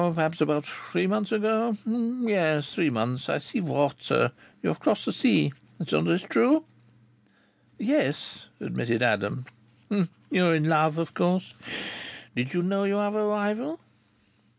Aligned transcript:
Perhaps 0.15 0.41
about 0.41 0.65
three 0.65 1.05
months 1.05 1.31
ago. 1.31 1.77
Yes 1.85 2.73
three 2.73 2.89
months. 2.89 3.29
I 3.29 3.37
see 3.37 3.61
water 3.61 4.31
you 4.63 4.69
have 4.69 4.79
crossed 4.79 5.05
the 5.05 5.13
sea. 5.13 5.53
Is 5.79 5.93
all 5.93 6.01
this 6.01 6.23
true?" 6.23 6.65
"Yes," 7.77 8.47
admitted 8.59 9.03
Adam. 9.03 9.45
"You're 10.31 10.55
in 10.55 10.63
love, 10.67 10.97
of 10.97 11.13
course. 11.13 11.53
Did 12.35 12.55
you 12.55 12.63
know 12.63 12.83
you 12.83 12.95
have 12.95 13.13
a 13.13 13.23
rival?" 13.27 13.79